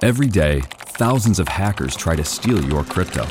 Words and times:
Every 0.00 0.28
day, 0.28 0.60
thousands 0.94 1.40
of 1.40 1.48
hackers 1.48 1.96
try 1.96 2.14
to 2.14 2.24
steal 2.24 2.64
your 2.64 2.84
crypto. 2.84 3.26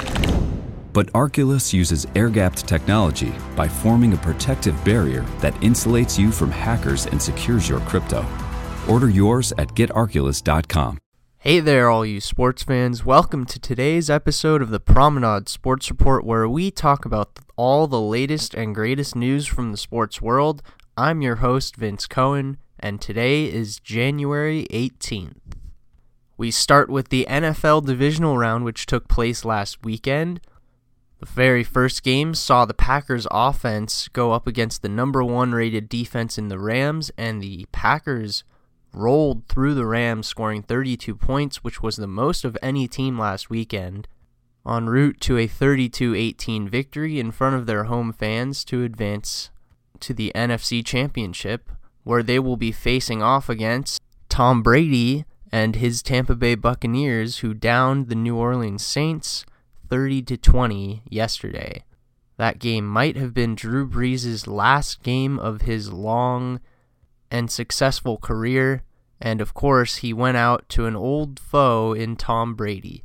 But 0.92 1.08
Arculus 1.14 1.72
uses 1.72 2.06
air 2.14 2.28
gapped 2.28 2.68
technology 2.68 3.34
by 3.56 3.70
forming 3.70 4.12
a 4.12 4.18
protective 4.18 4.76
barrier 4.84 5.22
that 5.40 5.54
insulates 5.62 6.20
you 6.20 6.30
from 6.30 6.52
hackers 6.52 7.06
and 7.06 7.22
secures 7.22 7.70
your 7.70 7.80
crypto. 7.92 8.26
Order 8.90 9.10
yours 9.10 9.54
at 9.58 9.70
getarculus.com. 9.76 10.98
Hey 11.38 11.62
there, 11.62 11.90
all 11.90 12.06
you 12.06 12.20
sports 12.20 12.64
fans. 12.64 13.06
Welcome 13.06 13.46
to 13.46 13.60
today's 13.60 14.10
episode 14.10 14.62
of 14.62 14.70
the 14.70 14.82
Promenade 14.82 15.48
Sports 15.48 15.90
Report, 15.90 16.26
where 16.26 16.50
we 16.50 16.70
talk 16.70 17.06
about 17.06 17.40
all 17.56 17.88
the 17.88 18.02
latest 18.02 18.54
and 18.54 18.76
greatest 18.76 19.16
news 19.16 19.48
from 19.48 19.72
the 19.72 19.78
sports 19.78 20.22
world. 20.22 20.62
I'm 20.98 21.22
your 21.22 21.38
host, 21.38 21.78
Vince 21.78 22.08
Cohen, 22.08 22.58
and 22.78 23.00
today 23.00 23.46
is 23.46 23.80
January 23.80 24.68
18th. 24.70 25.38
We 26.38 26.52
start 26.52 26.88
with 26.88 27.10
the 27.10 27.26
NFL 27.28 27.88
divisional 27.88 28.38
round, 28.38 28.64
which 28.64 28.86
took 28.86 29.08
place 29.08 29.44
last 29.44 29.84
weekend. 29.84 30.40
The 31.20 31.26
very 31.26 31.64
first 31.64 32.04
game 32.04 32.36
saw 32.36 32.64
the 32.64 32.76
Packers 32.76 33.26
offense 33.32 34.08
go 34.10 34.34
up 34.34 34.46
against 34.46 34.84
the 34.84 34.90
number 34.90 35.24
one 35.24 35.54
rated 35.54 35.90
defense 35.90 36.38
in 36.38 36.50
the 36.50 36.60
Rams, 36.60 37.10
and 37.18 37.42
the 37.42 37.66
Packers 37.72 38.44
rolled 38.94 39.48
through 39.48 39.74
the 39.74 39.88
Rams, 39.88 40.28
scoring 40.28 40.62
32 40.62 41.16
points, 41.16 41.64
which 41.64 41.82
was 41.82 41.96
the 41.96 42.06
most 42.06 42.46
of 42.46 42.56
any 42.62 42.88
team 42.88 43.18
last 43.18 43.50
weekend, 43.50 44.08
en 44.68 44.86
route 44.86 45.20
to 45.22 45.40
a 45.40 45.48
32 45.48 46.14
18 46.14 46.70
victory 46.70 47.20
in 47.20 47.32
front 47.32 47.56
of 47.56 47.66
their 47.66 47.86
home 47.86 48.14
fans 48.14 48.64
to 48.66 48.84
advance 48.84 49.50
to 50.02 50.14
the 50.14 50.32
NFC 50.36 50.86
Championship, 50.86 51.72
where 52.04 52.22
they 52.22 52.38
will 52.38 52.58
be 52.58 52.72
facing 52.72 53.24
off 53.24 53.50
against 53.50 54.00
Tom 54.30 54.62
Brady 54.62 55.26
and 55.52 55.76
his 55.76 56.02
Tampa 56.02 56.36
Bay 56.36 56.56
Buccaneers, 56.56 57.40
who 57.40 57.54
downed 57.54 58.08
the 58.10 58.16
New 58.16 58.36
Orleans 58.36 58.86
Saints 58.86 59.46
30 59.90 60.22
to 60.24 60.38
20 60.38 61.04
yesterday. 61.10 61.84
That 62.38 62.60
game 62.60 62.88
might 62.88 63.18
have 63.18 63.34
been 63.34 63.56
Drew 63.56 63.88
Brees' 63.88 64.48
last 64.48 65.02
game 65.02 65.40
of 65.40 65.62
his 65.62 65.92
long 65.92 66.60
and 67.32 67.50
successful 67.50 68.18
career, 68.18 68.84
and 69.20 69.42
of 69.42 69.54
course, 69.54 69.98
he 69.98 70.14
went 70.14 70.38
out 70.38 70.70
to 70.70 70.86
an 70.86 70.96
old 70.96 71.40
foe 71.40 71.94
in 71.94 72.16
Tom 72.16 72.54
Brady. 72.56 73.04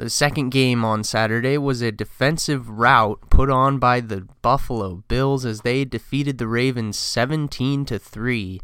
The 0.00 0.10
second 0.10 0.48
game 0.48 0.82
on 0.82 1.04
Saturday 1.04 1.58
was 1.58 1.82
a 1.82 1.92
defensive 1.92 2.70
rout 2.70 3.20
put 3.28 3.50
on 3.50 3.78
by 3.78 4.00
the 4.00 4.26
Buffalo 4.40 5.04
Bills 5.08 5.44
as 5.44 5.60
they 5.60 5.84
defeated 5.84 6.38
the 6.38 6.48
Ravens 6.48 6.98
17 6.98 7.84
to 7.84 7.98
3. 7.98 8.60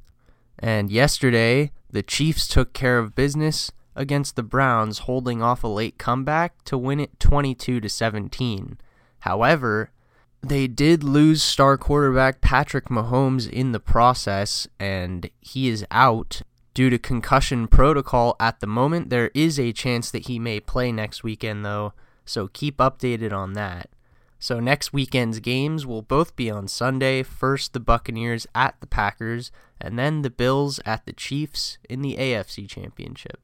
And 0.58 0.90
yesterday, 0.90 1.72
the 1.96 2.02
Chiefs 2.02 2.46
took 2.46 2.74
care 2.74 2.98
of 2.98 3.14
business 3.14 3.72
against 3.94 4.36
the 4.36 4.42
Browns, 4.42 4.98
holding 5.08 5.42
off 5.42 5.64
a 5.64 5.66
late 5.66 5.96
comeback 5.96 6.62
to 6.64 6.76
win 6.76 7.00
it 7.00 7.18
22 7.18 7.80
to 7.80 7.88
17. 7.88 8.76
However, 9.20 9.90
they 10.42 10.66
did 10.66 11.02
lose 11.02 11.42
star 11.42 11.78
quarterback 11.78 12.42
Patrick 12.42 12.90
Mahomes 12.90 13.48
in 13.48 13.72
the 13.72 13.80
process, 13.80 14.68
and 14.78 15.30
he 15.40 15.68
is 15.68 15.86
out 15.90 16.42
due 16.74 16.90
to 16.90 16.98
concussion 16.98 17.66
protocol 17.66 18.36
at 18.38 18.60
the 18.60 18.66
moment. 18.66 19.08
There 19.08 19.30
is 19.34 19.58
a 19.58 19.72
chance 19.72 20.10
that 20.10 20.26
he 20.26 20.38
may 20.38 20.60
play 20.60 20.92
next 20.92 21.24
weekend, 21.24 21.64
though, 21.64 21.94
so 22.26 22.48
keep 22.48 22.76
updated 22.76 23.32
on 23.32 23.54
that. 23.54 23.88
So, 24.38 24.60
next 24.60 24.92
weekend's 24.92 25.40
games 25.40 25.86
will 25.86 26.02
both 26.02 26.36
be 26.36 26.50
on 26.50 26.68
Sunday. 26.68 27.22
First, 27.22 27.72
the 27.72 27.80
Buccaneers 27.80 28.46
at 28.54 28.76
the 28.80 28.86
Packers, 28.86 29.50
and 29.80 29.98
then 29.98 30.22
the 30.22 30.30
Bills 30.30 30.78
at 30.84 31.06
the 31.06 31.12
Chiefs 31.12 31.78
in 31.88 32.02
the 32.02 32.16
AFC 32.16 32.68
Championship. 32.68 33.40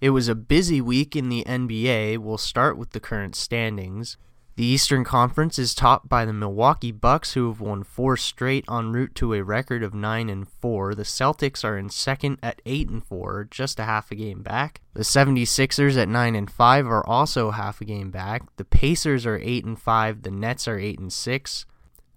It 0.00 0.10
was 0.10 0.28
a 0.28 0.34
busy 0.34 0.80
week 0.80 1.16
in 1.16 1.28
the 1.28 1.42
NBA. 1.44 2.18
We'll 2.18 2.38
start 2.38 2.78
with 2.78 2.90
the 2.90 3.00
current 3.00 3.34
standings. 3.34 4.16
The 4.56 4.64
Eastern 4.64 5.04
Conference 5.04 5.58
is 5.58 5.74
topped 5.74 6.08
by 6.08 6.24
the 6.24 6.32
Milwaukee 6.32 6.90
Bucks, 6.90 7.34
who 7.34 7.48
have 7.48 7.60
won 7.60 7.82
four 7.82 8.16
straight 8.16 8.64
en 8.70 8.90
route 8.90 9.14
to 9.16 9.34
a 9.34 9.44
record 9.44 9.82
of 9.82 9.92
nine 9.92 10.30
and 10.30 10.48
four. 10.48 10.94
The 10.94 11.02
Celtics 11.02 11.62
are 11.62 11.76
in 11.76 11.90
second 11.90 12.38
at 12.42 12.62
eight 12.64 12.88
and 12.88 13.04
four, 13.04 13.46
just 13.50 13.78
a 13.78 13.84
half 13.84 14.10
a 14.10 14.14
game 14.14 14.42
back. 14.42 14.80
The 14.94 15.02
76ers 15.02 15.98
at 15.98 16.08
nine 16.08 16.34
and 16.34 16.50
five 16.50 16.86
are 16.86 17.06
also 17.06 17.50
half 17.50 17.82
a 17.82 17.84
game 17.84 18.10
back. 18.10 18.44
The 18.56 18.64
Pacers 18.64 19.26
are 19.26 19.38
eight 19.42 19.66
and 19.66 19.78
five. 19.78 20.22
The 20.22 20.30
Nets 20.30 20.66
are 20.66 20.78
eight 20.78 20.98
and 20.98 21.12
six. 21.12 21.66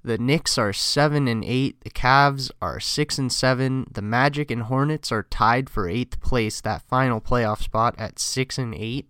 The 0.01 0.17
Knicks 0.17 0.57
are 0.57 0.71
7 0.71 1.27
and 1.27 1.43
8, 1.43 1.81
the 1.81 1.89
Cavs 1.89 2.51
are 2.61 2.79
6 2.79 3.17
and 3.17 3.29
7, 3.29 3.87
the 3.91 4.01
Magic 4.01 4.49
and 4.49 4.63
Hornets 4.63 5.11
are 5.11 5.23
tied 5.23 5.69
for 5.69 5.89
8th 5.89 6.21
place, 6.21 6.61
that 6.61 6.83
final 6.83 7.19
playoff 7.19 7.61
spot 7.61 7.95
at 7.97 8.17
6 8.17 8.57
and 8.57 8.73
8. 8.73 9.08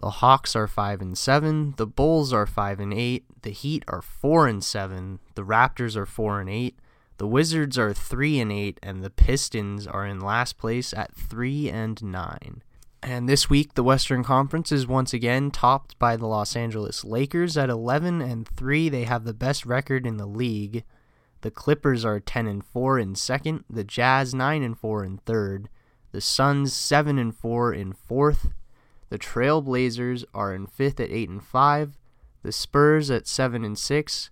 The 0.00 0.10
Hawks 0.10 0.56
are 0.56 0.66
5 0.66 1.02
and 1.02 1.18
7, 1.18 1.74
the 1.76 1.86
Bulls 1.86 2.32
are 2.32 2.46
5 2.46 2.80
and 2.80 2.94
8, 2.94 3.42
the 3.42 3.50
Heat 3.50 3.84
are 3.86 4.00
4 4.00 4.46
and 4.46 4.64
7, 4.64 5.18
the 5.34 5.44
Raptors 5.44 5.94
are 5.94 6.06
4 6.06 6.40
and 6.40 6.48
8, 6.48 6.78
the 7.18 7.26
Wizards 7.26 7.76
are 7.76 7.92
3 7.92 8.40
and 8.40 8.50
8 8.50 8.80
and 8.82 9.04
the 9.04 9.10
Pistons 9.10 9.86
are 9.86 10.06
in 10.06 10.18
last 10.18 10.56
place 10.56 10.94
at 10.94 11.14
3 11.14 11.68
and 11.68 12.02
9. 12.02 12.62
And 13.02 13.28
this 13.28 13.50
week, 13.50 13.74
the 13.74 13.82
Western 13.82 14.24
Conference 14.24 14.72
is 14.72 14.86
once 14.86 15.12
again 15.12 15.50
topped 15.50 15.98
by 15.98 16.16
the 16.16 16.26
Los 16.26 16.56
Angeles 16.56 17.04
Lakers 17.04 17.58
at 17.58 17.68
11 17.68 18.22
and 18.22 18.48
3. 18.48 18.88
They 18.88 19.04
have 19.04 19.24
the 19.24 19.34
best 19.34 19.66
record 19.66 20.06
in 20.06 20.16
the 20.16 20.26
league. 20.26 20.84
The 21.42 21.50
Clippers 21.50 22.06
are 22.06 22.20
10 22.20 22.46
and 22.46 22.64
4 22.64 22.98
in 22.98 23.14
second, 23.16 23.64
the 23.68 23.84
Jazz 23.84 24.34
9 24.34 24.62
and 24.62 24.78
4 24.78 25.04
in 25.04 25.18
third, 25.18 25.68
the 26.12 26.22
Suns 26.22 26.72
7 26.72 27.18
and 27.18 27.34
4 27.34 27.74
in 27.74 27.92
fourth, 27.92 28.48
the 29.10 29.18
Trailblazers 29.18 30.24
are 30.32 30.54
in 30.54 30.66
fifth 30.66 31.00
at 31.00 31.10
8 31.10 31.28
and 31.28 31.44
5, 31.44 31.98
the 32.42 32.52
Spurs 32.52 33.10
at 33.10 33.26
7 33.26 33.64
and 33.64 33.76
6, 33.76 34.30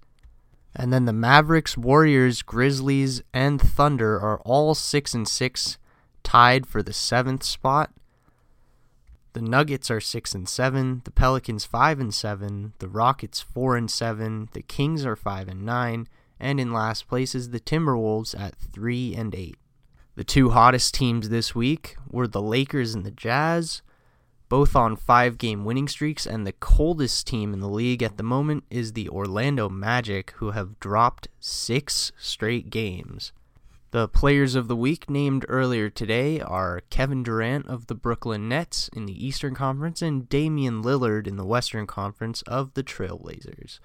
and 0.74 0.92
then 0.92 1.04
the 1.04 1.12
Mavericks, 1.12 1.76
Warriors, 1.76 2.42
Grizzlies, 2.42 3.22
and 3.34 3.60
Thunder 3.60 4.18
are 4.18 4.40
all 4.40 4.74
6 4.74 5.14
and 5.14 5.28
6, 5.28 5.78
tied 6.22 6.66
for 6.66 6.82
the 6.82 6.92
7th 6.92 7.42
spot. 7.42 7.90
The 9.32 9.42
Nuggets 9.42 9.90
are 9.90 10.00
6 10.00 10.34
and 10.34 10.48
7, 10.48 11.02
the 11.04 11.10
Pelicans 11.10 11.64
5 11.64 12.00
and 12.00 12.14
7, 12.14 12.72
the 12.78 12.88
Rockets 12.88 13.40
4 13.40 13.76
and 13.76 13.90
7, 13.90 14.48
the 14.52 14.62
Kings 14.62 15.04
are 15.04 15.16
5 15.16 15.48
and 15.48 15.62
9, 15.62 16.08
and 16.40 16.60
in 16.60 16.72
last 16.72 17.08
place 17.08 17.34
is 17.34 17.50
the 17.50 17.60
Timberwolves 17.60 18.38
at 18.38 18.54
3 18.54 19.14
and 19.16 19.34
8. 19.34 19.56
The 20.14 20.24
two 20.24 20.50
hottest 20.50 20.94
teams 20.94 21.28
this 21.28 21.54
week 21.54 21.96
were 22.08 22.26
the 22.26 22.42
Lakers 22.42 22.94
and 22.94 23.04
the 23.04 23.10
Jazz, 23.10 23.82
both 24.48 24.74
on 24.74 24.96
5-game 24.96 25.64
winning 25.64 25.88
streaks, 25.88 26.26
and 26.26 26.46
the 26.46 26.52
coldest 26.52 27.26
team 27.26 27.52
in 27.52 27.60
the 27.60 27.68
league 27.68 28.02
at 28.02 28.16
the 28.16 28.22
moment 28.22 28.64
is 28.70 28.92
the 28.92 29.08
Orlando 29.08 29.68
Magic 29.68 30.32
who 30.36 30.52
have 30.52 30.80
dropped 30.80 31.28
6 31.40 32.12
straight 32.18 32.70
games. 32.70 33.32
The 33.90 34.06
players 34.06 34.54
of 34.54 34.68
the 34.68 34.76
week 34.76 35.08
named 35.08 35.46
earlier 35.48 35.88
today 35.88 36.40
are 36.40 36.82
Kevin 36.90 37.22
Durant 37.22 37.66
of 37.68 37.86
the 37.86 37.94
Brooklyn 37.94 38.46
Nets 38.46 38.90
in 38.94 39.06
the 39.06 39.26
Eastern 39.26 39.54
Conference 39.54 40.02
and 40.02 40.28
Damian 40.28 40.82
Lillard 40.82 41.26
in 41.26 41.36
the 41.36 41.46
Western 41.46 41.86
Conference 41.86 42.42
of 42.42 42.74
the 42.74 42.82
Trailblazers. 42.82 43.80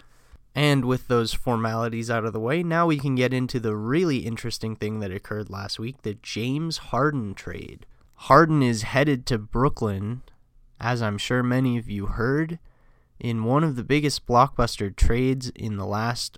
And 0.54 0.86
with 0.86 1.08
those 1.08 1.34
formalities 1.34 2.12
out 2.12 2.26
of 2.26 2.34
the 2.34 2.40
way, 2.40 2.64
now 2.64 2.86
we 2.86 3.00
can 3.00 3.16
get 3.16 3.34
into 3.34 3.60
the 3.62 3.76
really 3.76 4.20
interesting 4.20 4.76
thing 4.76 5.00
that 5.00 5.10
occurred 5.10 5.50
last 5.50 5.80
week 5.80 6.02
the 6.02 6.16
James 6.22 6.78
Harden 6.78 7.34
trade. 7.34 7.86
Harden 8.16 8.62
is 8.62 8.84
headed 8.84 9.26
to 9.28 9.38
Brooklyn, 9.38 10.22
as 10.84 11.02
I'm 11.02 11.18
sure 11.18 11.42
many 11.42 11.78
of 11.78 11.90
you 11.90 12.08
heard, 12.08 12.60
in 13.20 13.46
one 13.46 13.64
of 13.64 13.78
the 13.78 13.84
biggest 13.84 14.28
blockbuster 14.28 14.94
trades 14.94 15.50
in 15.56 15.78
the 15.78 15.86
last 15.86 16.38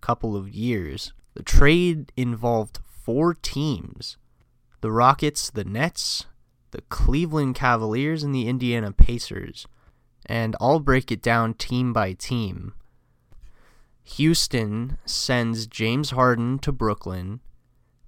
couple 0.00 0.36
of 0.36 0.48
years. 0.48 1.12
The 1.34 1.44
trade 1.44 2.12
involved 2.16 2.80
four 2.84 3.32
teams 3.32 4.16
the 4.82 4.90
Rockets, 4.90 5.50
the 5.50 5.64
Nets, 5.64 6.26
the 6.70 6.82
Cleveland 6.82 7.54
Cavaliers, 7.54 8.22
and 8.22 8.34
the 8.34 8.46
Indiana 8.46 8.92
Pacers. 8.92 9.66
And 10.26 10.54
I'll 10.60 10.80
break 10.80 11.10
it 11.10 11.22
down 11.22 11.54
team 11.54 11.92
by 11.92 12.12
team. 12.12 12.74
Houston 14.04 14.98
sends 15.04 15.66
James 15.66 16.10
Harden 16.10 16.58
to 16.60 16.72
Brooklyn 16.72 17.40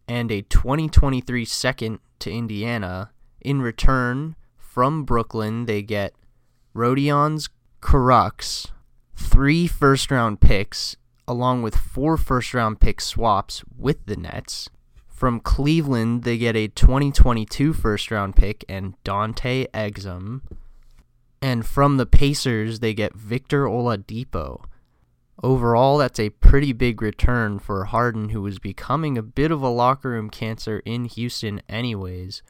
and 0.06 0.30
a 0.30 0.42
2023 0.42 1.44
second 1.44 2.00
to 2.18 2.30
Indiana. 2.30 3.10
In 3.40 3.62
return, 3.62 4.36
from 4.68 5.04
Brooklyn, 5.04 5.64
they 5.64 5.82
get 5.82 6.14
Rodions 6.74 7.48
Kurucs, 7.80 8.70
three 9.16 9.66
first 9.66 10.10
round 10.10 10.40
picks, 10.40 10.96
along 11.26 11.62
with 11.62 11.74
four 11.74 12.16
first 12.18 12.52
round 12.52 12.78
pick 12.78 13.00
swaps 13.00 13.64
with 13.76 14.04
the 14.04 14.16
Nets. 14.16 14.68
From 15.08 15.40
Cleveland, 15.40 16.22
they 16.22 16.36
get 16.36 16.54
a 16.54 16.68
2022 16.68 17.72
first 17.72 18.10
round 18.10 18.36
pick 18.36 18.64
and 18.68 18.94
Dante 19.04 19.66
Exum. 19.72 20.42
And 21.40 21.64
from 21.64 21.96
the 21.96 22.06
Pacers, 22.06 22.80
they 22.80 22.92
get 22.92 23.14
Victor 23.14 23.64
Oladipo. 23.64 24.64
Overall, 25.42 25.98
that's 25.98 26.20
a 26.20 26.30
pretty 26.30 26.72
big 26.72 27.00
return 27.00 27.58
for 27.58 27.86
Harden, 27.86 28.28
who 28.28 28.42
was 28.42 28.58
becoming 28.58 29.16
a 29.16 29.22
bit 29.22 29.50
of 29.50 29.62
a 29.62 29.68
locker 29.68 30.10
room 30.10 30.30
cancer 30.30 30.82
in 30.84 31.06
Houston, 31.06 31.62
anyways. 31.68 32.42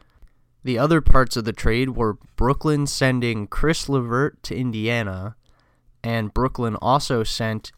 The 0.68 0.78
other 0.78 1.00
parts 1.00 1.34
of 1.38 1.46
the 1.46 1.54
trade 1.54 1.96
were 1.96 2.18
Brooklyn 2.36 2.86
sending 2.86 3.46
Caris 3.46 3.88
LeVert 3.88 4.42
to 4.42 4.54
Indiana, 4.54 5.34
and 6.04 6.34
Brooklyn 6.34 6.76
also 6.82 7.24
sent 7.24 7.72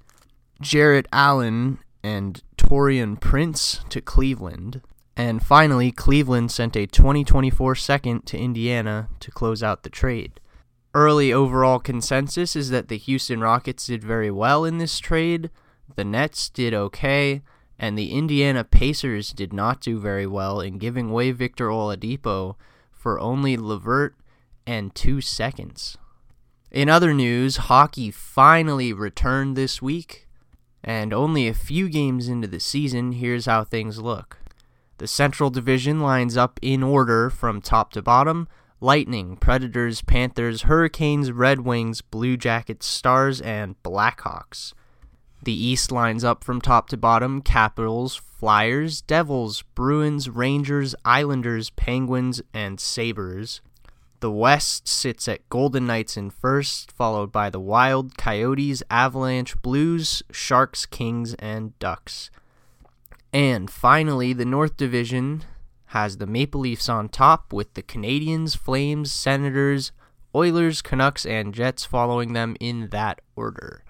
Jarrett 0.60 1.06
Allen 1.12 1.78
and 2.02 2.42
Taurean 2.56 3.20
Prince 3.20 3.84
to 3.90 4.00
Cleveland. 4.00 4.82
And 5.16 5.40
finally, 5.40 5.92
Cleveland 5.92 6.50
sent 6.50 6.74
a 6.74 6.88
2024 6.88 7.76
second 7.76 8.26
to 8.26 8.36
Indiana 8.36 9.08
to 9.20 9.30
close 9.30 9.62
out 9.62 9.84
the 9.84 9.88
trade. 9.88 10.40
Early 10.92 11.32
overall 11.32 11.78
consensus 11.78 12.56
is 12.56 12.70
that 12.70 12.88
the 12.88 12.98
Houston 12.98 13.38
Rockets 13.38 13.86
did 13.86 14.02
very 14.02 14.32
well 14.32 14.64
in 14.64 14.78
this 14.78 14.98
trade, 14.98 15.50
the 15.94 16.04
Nets 16.04 16.48
did 16.48 16.74
okay, 16.74 17.42
and 17.78 17.96
the 17.96 18.10
Indiana 18.10 18.64
Pacers 18.64 19.30
did 19.32 19.52
not 19.52 19.80
do 19.80 19.96
very 20.00 20.26
well 20.26 20.60
in 20.60 20.78
giving 20.78 21.10
away 21.10 21.30
Victor 21.30 21.68
Oladipo 21.68 22.56
for 23.00 23.18
only 23.18 23.56
LeVert 23.56 24.14
and 24.66 24.94
two 24.94 25.22
seconds. 25.22 25.96
In 26.70 26.90
other 26.90 27.14
news, 27.14 27.56
hockey 27.56 28.10
finally 28.10 28.92
returned 28.92 29.56
this 29.56 29.80
week, 29.80 30.28
and 30.84 31.14
only 31.14 31.48
a 31.48 31.54
few 31.54 31.88
games 31.88 32.28
into 32.28 32.46
the 32.46 32.60
season, 32.60 33.12
here's 33.12 33.46
how 33.46 33.64
things 33.64 33.98
look. 33.98 34.38
The 34.98 35.06
Central 35.06 35.48
Division 35.48 36.00
lines 36.00 36.36
up 36.36 36.60
in 36.60 36.82
order 36.82 37.30
from 37.30 37.62
top 37.62 37.90
to 37.92 38.02
bottom 38.02 38.48
Lightning, 38.82 39.36
Predators, 39.36 40.02
Panthers, 40.02 40.62
Hurricanes, 40.62 41.32
Red 41.32 41.60
Wings, 41.60 42.02
Blue 42.02 42.36
Jackets, 42.36 42.86
Stars, 42.86 43.40
and 43.40 43.82
Blackhawks. 43.82 44.74
The 45.42 45.52
East 45.52 45.90
lines 45.90 46.22
up 46.22 46.44
from 46.44 46.60
top 46.60 46.88
to 46.90 46.96
bottom 46.98 47.40
Capitals, 47.40 48.16
Flyers, 48.16 49.00
Devils, 49.00 49.62
Bruins, 49.74 50.28
Rangers, 50.28 50.94
Islanders, 51.04 51.70
Penguins, 51.70 52.42
and 52.52 52.78
Sabres. 52.78 53.62
The 54.20 54.30
West 54.30 54.86
sits 54.86 55.28
at 55.28 55.48
Golden 55.48 55.86
Knights 55.86 56.18
in 56.18 56.28
first, 56.28 56.92
followed 56.92 57.32
by 57.32 57.48
the 57.48 57.58
Wild, 57.58 58.18
Coyotes, 58.18 58.82
Avalanche, 58.90 59.60
Blues, 59.62 60.22
Sharks, 60.30 60.84
Kings, 60.84 61.32
and 61.34 61.78
Ducks. 61.78 62.30
And 63.32 63.70
finally, 63.70 64.34
the 64.34 64.44
North 64.44 64.76
Division 64.76 65.44
has 65.86 66.18
the 66.18 66.26
Maple 66.26 66.60
Leafs 66.60 66.88
on 66.88 67.08
top, 67.08 67.50
with 67.50 67.72
the 67.72 67.82
Canadiens, 67.82 68.58
Flames, 68.58 69.10
Senators, 69.10 69.90
Oilers, 70.34 70.82
Canucks, 70.82 71.24
and 71.24 71.54
Jets 71.54 71.86
following 71.86 72.34
them 72.34 72.56
in 72.60 72.88
that 72.90 73.22
order. 73.36 73.84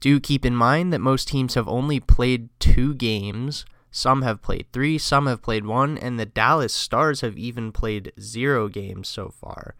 Do 0.00 0.20
keep 0.20 0.44
in 0.44 0.54
mind 0.54 0.92
that 0.92 1.00
most 1.00 1.28
teams 1.28 1.54
have 1.54 1.68
only 1.68 2.00
played 2.00 2.48
two 2.58 2.94
games. 2.94 3.64
Some 3.90 4.22
have 4.22 4.42
played 4.42 4.66
three, 4.72 4.98
some 4.98 5.26
have 5.26 5.42
played 5.42 5.64
one, 5.64 5.96
and 5.96 6.20
the 6.20 6.26
Dallas 6.26 6.74
Stars 6.74 7.22
have 7.22 7.38
even 7.38 7.72
played 7.72 8.12
zero 8.20 8.68
games 8.68 9.08
so 9.08 9.30
far. 9.30 9.74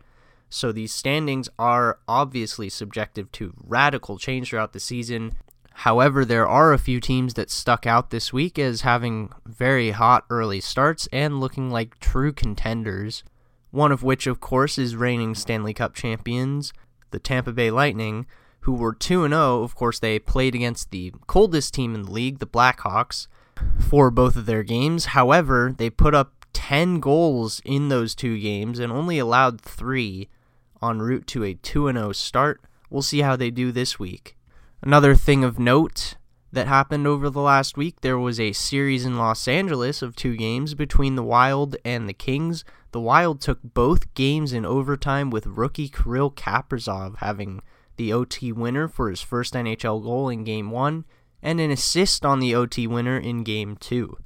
So 0.49 0.73
these 0.73 0.93
standings 0.93 1.49
are 1.59 1.99
obviously 2.09 2.69
subjective 2.69 3.31
to 3.33 3.53
radical 3.63 4.17
change 4.17 4.51
throughout 4.51 4.73
the 4.73 4.81
season. 4.81 5.35
However, 5.81 6.25
there 6.25 6.49
are 6.49 6.73
a 6.73 6.79
few 6.79 7.01
teams 7.01 7.35
that 7.35 7.51
stuck 7.51 7.87
out 7.87 8.09
this 8.09 8.33
week 8.33 8.59
as 8.59 8.81
having 8.81 9.31
very 9.45 9.91
hot 9.91 10.25
early 10.31 10.61
starts 10.61 11.07
and 11.13 11.39
looking 11.41 11.71
like 11.71 12.01
true 12.01 12.33
contenders. 12.33 13.23
One 13.71 13.93
of 13.93 14.03
which, 14.03 14.27
of 14.27 14.41
course, 14.41 14.79
is 14.79 14.97
reigning 14.97 15.35
Stanley 15.35 15.75
Cup 15.75 15.95
champions, 15.95 16.73
the 17.11 17.19
Tampa 17.19 17.53
Bay 17.53 17.71
Lightning, 17.71 18.25
who 18.67 18.75
were 18.75 18.93
2 18.93 19.29
0. 19.29 19.63
Of 19.63 19.77
course, 19.77 20.01
they 20.01 20.19
played 20.19 20.57
against 20.57 20.91
the 20.91 21.13
coldest 21.29 21.73
team 21.73 21.95
in 21.95 22.03
the 22.03 22.11
league, 22.11 22.41
the 22.41 22.49
Blackhawks, 22.49 23.29
for 23.79 24.11
both 24.11 24.35
of 24.35 24.47
their 24.47 24.65
games. 24.65 25.07
However, 25.07 25.73
they 25.77 25.89
put 25.89 26.17
up 26.17 26.45
10 26.53 26.99
goals 26.99 27.63
in 27.65 27.91
those 27.91 28.17
two 28.17 28.41
games 28.41 28.81
and 28.81 28.93
only 28.93 29.21
allowed 29.21 29.61
three 29.61 30.29
en 30.83 30.99
route 30.99 31.29
to 31.29 31.45
a 31.45 31.55
2 31.55 31.93
0 31.93 32.11
start. 32.11 32.61
We'll 32.91 33.03
see 33.03 33.21
how 33.21 33.37
they 33.37 33.53
do 33.53 33.71
this 33.71 34.01
week. 34.01 34.37
Another 34.83 35.15
thing 35.15 35.45
of 35.45 35.61
note 35.61 36.17
that 36.53 36.67
happened 36.67 37.07
over 37.07 37.31
the 37.31 37.41
last 37.41 37.77
week 37.77 38.01
there 38.01 38.19
was 38.19 38.41
a 38.41 38.53
series 38.53 39.05
in 39.05 39.17
Los 39.17 39.47
Angeles 39.47 40.03
of 40.03 40.17
two 40.17 40.37
games 40.37 40.75
between 40.75 41.15
the 41.15 41.23
Wild 41.23 41.77
and 41.85 42.09
the 42.09 42.13
Kings. 42.13 42.65
The 42.91 43.01
Wild 43.01 43.41
took 43.41 43.61
both 43.63 44.13
games 44.15 44.53
in 44.53 44.67
overtime 44.67 45.31
with 45.31 45.47
rookie 45.47 45.89
Kirill 45.89 46.33
Kaprizov 46.33 47.19
having 47.19 47.63
the 47.97 48.13
OT 48.13 48.53
winner 48.53 48.89
for 48.89 49.11
his 49.11 49.21
first 49.21 49.55
NHL 49.55 50.03
goal 50.03 50.29
in 50.29 50.45
Game 50.45 50.71
1 50.71 51.05
and 51.43 51.61
an 51.61 51.71
assist 51.71 52.25
on 52.25 52.41
the 52.41 52.55
OT 52.55 52.87
winner 52.87 53.19
in 53.19 53.45
Game 53.45 53.77
2. 53.77 54.17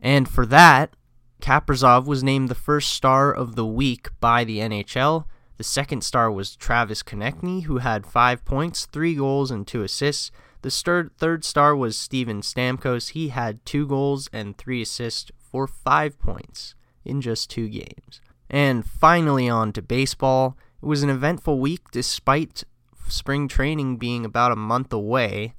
And 0.00 0.28
for 0.28 0.46
that, 0.46 0.94
Kaprizov 1.40 2.06
was 2.06 2.22
named 2.22 2.48
the 2.48 2.54
first 2.54 2.92
star 2.92 3.32
of 3.32 3.54
the 3.54 3.66
week 3.66 4.08
by 4.20 4.44
the 4.44 4.58
NHL 4.58 5.24
the 5.60 5.64
second 5.64 6.02
star 6.02 6.32
was 6.32 6.56
Travis 6.56 7.02
Konecny, 7.02 7.64
who 7.64 7.76
had 7.80 8.06
five 8.06 8.46
points, 8.46 8.86
three 8.86 9.14
goals, 9.14 9.50
and 9.50 9.66
two 9.66 9.82
assists. 9.82 10.30
The 10.62 11.10
third 11.18 11.44
star 11.44 11.76
was 11.76 11.98
Steven 11.98 12.40
Stamkos. 12.40 13.10
He 13.10 13.28
had 13.28 13.62
two 13.66 13.86
goals 13.86 14.30
and 14.32 14.56
three 14.56 14.80
assists 14.80 15.30
for 15.38 15.66
five 15.66 16.18
points 16.18 16.74
in 17.04 17.20
just 17.20 17.50
two 17.50 17.68
games. 17.68 18.22
And 18.48 18.86
finally, 18.86 19.50
on 19.50 19.74
to 19.74 19.82
baseball. 19.82 20.56
It 20.82 20.86
was 20.86 21.02
an 21.02 21.10
eventful 21.10 21.60
week 21.60 21.90
despite 21.92 22.64
spring 23.10 23.48
training 23.48 23.96
being 23.96 24.24
about 24.24 24.52
a 24.52 24.56
month 24.56 24.92
away. 24.92 25.54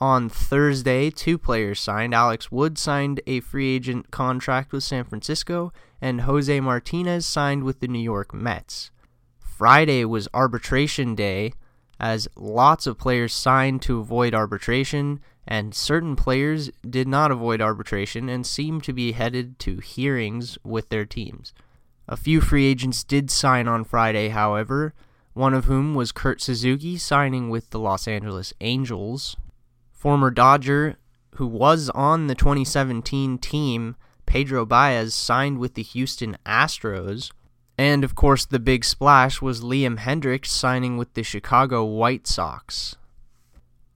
On 0.00 0.28
Thursday, 0.28 1.10
two 1.10 1.38
players 1.38 1.80
signed. 1.80 2.14
Alex 2.14 2.52
Wood 2.52 2.78
signed 2.78 3.20
a 3.26 3.40
free 3.40 3.74
agent 3.74 4.10
contract 4.10 4.72
with 4.72 4.84
San 4.84 5.04
Francisco, 5.04 5.72
and 6.00 6.20
Jose 6.20 6.60
Martinez 6.60 7.26
signed 7.26 7.64
with 7.64 7.80
the 7.80 7.88
New 7.88 7.98
York 7.98 8.32
Mets. 8.32 8.90
Friday 9.40 10.04
was 10.04 10.28
arbitration 10.32 11.16
day, 11.16 11.52
as 11.98 12.28
lots 12.36 12.86
of 12.86 12.96
players 12.96 13.32
signed 13.32 13.82
to 13.82 13.98
avoid 13.98 14.34
arbitration, 14.34 15.18
and 15.48 15.74
certain 15.74 16.14
players 16.14 16.70
did 16.88 17.08
not 17.08 17.32
avoid 17.32 17.60
arbitration 17.60 18.28
and 18.28 18.46
seemed 18.46 18.84
to 18.84 18.92
be 18.92 19.12
headed 19.12 19.58
to 19.58 19.78
hearings 19.78 20.58
with 20.62 20.90
their 20.90 21.04
teams. 21.04 21.52
A 22.06 22.16
few 22.16 22.40
free 22.40 22.66
agents 22.66 23.02
did 23.02 23.30
sign 23.30 23.66
on 23.66 23.82
Friday, 23.82 24.28
however, 24.28 24.94
one 25.38 25.54
of 25.54 25.66
whom 25.66 25.94
was 25.94 26.10
Kurt 26.10 26.40
Suzuki 26.40 26.96
signing 26.96 27.48
with 27.48 27.70
the 27.70 27.78
Los 27.78 28.08
Angeles 28.08 28.52
Angels. 28.60 29.36
Former 29.92 30.32
Dodger, 30.32 30.96
who 31.36 31.46
was 31.46 31.88
on 31.90 32.26
the 32.26 32.34
2017 32.34 33.38
team, 33.38 33.94
Pedro 34.26 34.66
Baez 34.66 35.14
signed 35.14 35.58
with 35.58 35.74
the 35.74 35.84
Houston 35.84 36.36
Astros. 36.44 37.30
And 37.78 38.02
of 38.02 38.16
course, 38.16 38.44
the 38.46 38.58
big 38.58 38.84
splash 38.84 39.40
was 39.40 39.60
Liam 39.60 39.98
Hendriks 40.00 40.46
signing 40.46 40.96
with 40.96 41.14
the 41.14 41.22
Chicago 41.22 41.84
White 41.84 42.26
Sox. 42.26 42.96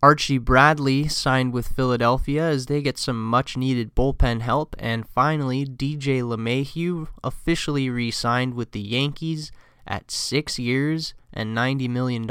Archie 0.00 0.38
Bradley 0.38 1.08
signed 1.08 1.52
with 1.52 1.66
Philadelphia 1.66 2.44
as 2.44 2.66
they 2.66 2.80
get 2.80 2.98
some 2.98 3.20
much 3.20 3.56
needed 3.56 3.96
bullpen 3.96 4.42
help, 4.42 4.76
and 4.78 5.08
finally, 5.08 5.66
DJ 5.66 6.22
LeMahieu 6.22 7.08
officially 7.24 7.90
re 7.90 8.12
signed 8.12 8.54
with 8.54 8.70
the 8.70 8.80
Yankees 8.80 9.50
at 9.84 10.12
six 10.12 10.56
years 10.56 11.14
and 11.32 11.56
$90 11.56 11.88
million. 11.88 12.26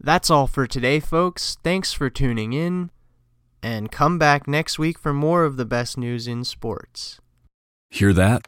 That's 0.00 0.30
all 0.30 0.46
for 0.46 0.66
today, 0.66 1.00
folks. 1.00 1.56
Thanks 1.62 1.92
for 1.92 2.10
tuning 2.10 2.52
in, 2.52 2.90
and 3.62 3.90
come 3.90 4.18
back 4.18 4.46
next 4.46 4.78
week 4.78 4.98
for 4.98 5.12
more 5.12 5.44
of 5.44 5.56
the 5.56 5.64
best 5.64 5.96
news 5.96 6.26
in 6.28 6.44
sports. 6.44 7.20
Hear 7.90 8.12
that? 8.12 8.42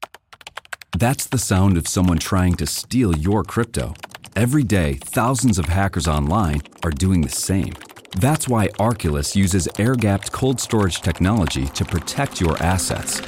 That's 0.99 1.27
the 1.27 1.39
sound 1.39 1.77
of 1.77 1.87
someone 1.89 2.19
trying 2.19 2.55
to 2.57 2.67
steal 2.67 3.17
your 3.17 3.43
crypto. 3.43 3.95
Every 4.35 4.65
day, 4.65 4.95
thousands 4.95 5.59
of 5.59 5.67
hackers 5.67 6.09
online 6.09 6.61
are 6.83 6.91
doing 6.91 7.23
the 7.23 7.29
same. 7.29 7.75
That's 8.19 8.49
why 8.49 8.69
Arculus 8.79 9.37
uses 9.37 9.69
air 9.79 9.95
gapped 9.95 10.33
cold 10.33 10.61
storage 10.61 11.01
technology 11.01 11.67
to 11.67 11.85
protect 11.85 12.41
your 12.41 12.61
assets. 12.63 13.21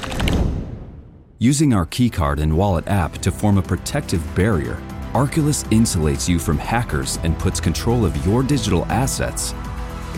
Using 1.37 1.73
our 1.73 1.85
keycard 1.85 2.39
and 2.39 2.57
wallet 2.57 2.87
app 2.87 3.13
to 3.19 3.31
form 3.31 3.57
a 3.57 3.61
protective 3.61 4.23
barrier, 4.35 4.81
Arculus 5.13 5.63
insulates 5.71 6.29
you 6.29 6.37
from 6.37 6.57
hackers 6.57 7.17
and 7.23 7.37
puts 7.39 7.59
control 7.59 8.05
of 8.05 8.25
your 8.25 8.43
digital 8.43 8.85
assets 8.85 9.53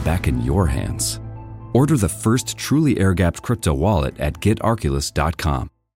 back 0.04 0.28
in 0.28 0.42
your 0.42 0.68
hands. 0.68 1.22
Order 1.74 1.96
the 1.96 2.10
first 2.10 2.58
truly 2.58 3.00
air 3.00 3.14
gapped 3.14 3.42
crypto 3.42 3.74
wallet 3.74 4.20
at 4.20 4.34
getarculus.com. 4.42 5.70